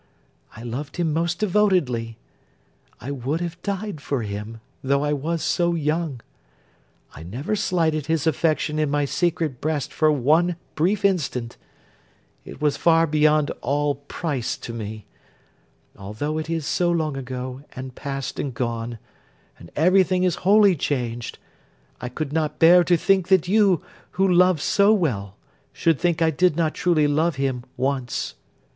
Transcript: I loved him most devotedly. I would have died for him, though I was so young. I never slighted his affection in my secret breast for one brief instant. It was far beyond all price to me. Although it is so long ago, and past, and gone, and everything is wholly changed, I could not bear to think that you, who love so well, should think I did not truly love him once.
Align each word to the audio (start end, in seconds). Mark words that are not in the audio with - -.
I 0.57 0.63
loved 0.63 0.97
him 0.97 1.13
most 1.13 1.37
devotedly. 1.37 2.17
I 2.99 3.11
would 3.11 3.39
have 3.39 3.61
died 3.61 4.01
for 4.01 4.23
him, 4.23 4.59
though 4.83 5.03
I 5.03 5.13
was 5.13 5.43
so 5.43 5.75
young. 5.75 6.21
I 7.13 7.21
never 7.21 7.55
slighted 7.55 8.07
his 8.07 8.25
affection 8.25 8.79
in 8.79 8.89
my 8.89 9.05
secret 9.05 9.61
breast 9.61 9.93
for 9.93 10.11
one 10.11 10.55
brief 10.73 11.05
instant. 11.05 11.55
It 12.45 12.59
was 12.59 12.77
far 12.77 13.05
beyond 13.05 13.51
all 13.61 13.93
price 13.93 14.57
to 14.65 14.73
me. 14.73 15.05
Although 15.95 16.39
it 16.39 16.49
is 16.49 16.65
so 16.65 16.89
long 16.89 17.15
ago, 17.15 17.61
and 17.75 17.93
past, 17.93 18.39
and 18.39 18.55
gone, 18.55 18.97
and 19.59 19.69
everything 19.75 20.23
is 20.23 20.37
wholly 20.41 20.75
changed, 20.75 21.37
I 21.99 22.09
could 22.09 22.33
not 22.33 22.57
bear 22.57 22.83
to 22.85 22.97
think 22.97 23.27
that 23.27 23.47
you, 23.47 23.83
who 24.13 24.27
love 24.27 24.63
so 24.63 24.91
well, 24.95 25.37
should 25.71 25.99
think 25.99 26.23
I 26.23 26.31
did 26.31 26.55
not 26.55 26.73
truly 26.73 27.07
love 27.07 27.35
him 27.35 27.65
once. 27.77 28.33